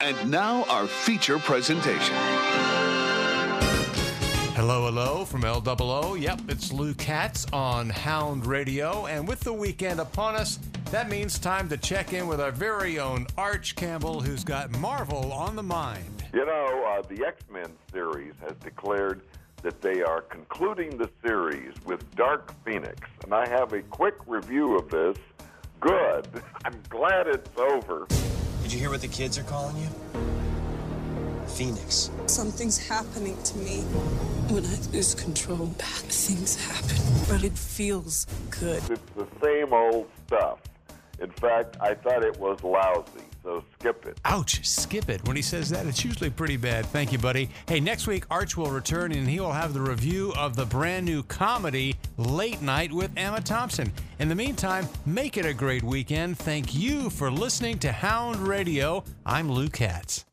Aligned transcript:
And 0.00 0.30
now 0.30 0.62
our 0.68 0.86
feature 0.86 1.40
presentation. 1.40 2.14
Hello, 4.54 4.86
hello 4.86 5.24
from 5.24 5.40
LOO. 5.40 6.14
Yep, 6.14 6.42
it's 6.46 6.72
Lou 6.72 6.94
Katz 6.94 7.46
on 7.52 7.90
Hound 7.90 8.46
Radio. 8.46 9.06
And 9.06 9.26
with 9.26 9.40
the 9.40 9.52
weekend 9.52 9.98
upon 9.98 10.36
us, 10.36 10.60
that 10.92 11.10
means 11.10 11.40
time 11.40 11.68
to 11.70 11.76
check 11.76 12.12
in 12.12 12.28
with 12.28 12.40
our 12.40 12.52
very 12.52 13.00
own 13.00 13.26
Arch 13.36 13.74
Campbell, 13.74 14.20
who's 14.20 14.44
got 14.44 14.70
Marvel 14.78 15.32
on 15.32 15.56
the 15.56 15.64
mind. 15.64 16.24
You 16.32 16.46
know, 16.46 16.96
uh, 16.96 17.02
the 17.02 17.26
X 17.26 17.42
Men 17.52 17.72
series 17.92 18.34
has 18.40 18.52
declared 18.62 19.22
that 19.62 19.80
they 19.82 20.02
are 20.02 20.20
concluding 20.20 20.96
the 20.96 21.10
series 21.26 21.74
with 21.84 22.08
Dark 22.14 22.54
Phoenix. 22.64 23.00
And 23.24 23.34
I 23.34 23.48
have 23.48 23.72
a 23.72 23.82
quick 23.82 24.14
review 24.28 24.78
of 24.78 24.90
this. 24.90 25.16
Good. 25.80 26.28
I'm 26.64 26.80
glad 26.88 27.26
it's 27.26 27.50
over. 27.58 28.06
Did 28.68 28.74
you 28.74 28.80
hear 28.80 28.90
what 28.90 29.00
the 29.00 29.08
kids 29.08 29.38
are 29.38 29.44
calling 29.44 29.78
you? 29.78 29.88
Phoenix. 31.46 32.10
Something's 32.26 32.76
happening 32.76 33.42
to 33.42 33.56
me. 33.56 33.80
When 34.50 34.62
I 34.62 34.76
lose 34.92 35.14
control, 35.14 35.68
bad 35.78 35.86
things 35.86 36.54
happen. 36.66 36.98
But 37.30 37.44
it 37.44 37.56
feels 37.56 38.26
good. 38.50 38.82
It's 38.90 39.00
the 39.16 39.26
same 39.42 39.72
old 39.72 40.10
stuff. 40.26 40.58
In 41.18 41.30
fact, 41.30 41.78
I 41.80 41.94
thought 41.94 42.22
it 42.22 42.38
was 42.38 42.62
lousy, 42.62 43.24
so 43.42 43.64
skip 43.88 44.06
it. 44.06 44.20
Ouch, 44.24 44.66
skip 44.66 45.08
it. 45.08 45.26
When 45.26 45.36
he 45.36 45.42
says 45.42 45.70
that, 45.70 45.86
it's 45.86 46.04
usually 46.04 46.30
pretty 46.30 46.56
bad. 46.56 46.86
Thank 46.86 47.12
you, 47.12 47.18
buddy. 47.18 47.48
Hey, 47.66 47.80
next 47.80 48.06
week, 48.06 48.24
Arch 48.30 48.56
will 48.56 48.70
return 48.70 49.12
and 49.12 49.28
he 49.28 49.40
will 49.40 49.52
have 49.52 49.72
the 49.72 49.80
review 49.80 50.32
of 50.36 50.56
the 50.56 50.66
brand 50.66 51.06
new 51.06 51.22
comedy, 51.22 51.96
Late 52.18 52.60
Night 52.60 52.92
with 52.92 53.10
Emma 53.16 53.40
Thompson. 53.40 53.92
In 54.18 54.28
the 54.28 54.34
meantime, 54.34 54.88
make 55.06 55.36
it 55.36 55.46
a 55.46 55.54
great 55.54 55.82
weekend. 55.82 56.38
Thank 56.38 56.74
you 56.74 57.08
for 57.08 57.30
listening 57.30 57.78
to 57.78 57.92
Hound 57.92 58.36
Radio. 58.46 59.04
I'm 59.24 59.50
Lou 59.50 59.68
Katz. 59.68 60.27